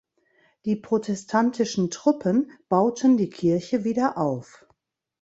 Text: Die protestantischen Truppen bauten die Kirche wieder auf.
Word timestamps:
Die 0.65 0.75
protestantischen 0.75 1.91
Truppen 1.91 2.51
bauten 2.69 3.17
die 3.17 3.29
Kirche 3.29 3.83
wieder 3.83 4.17
auf. 4.17 4.65